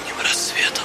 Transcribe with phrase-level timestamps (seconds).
[0.00, 0.84] утренним рассветом.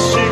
[0.00, 0.29] see.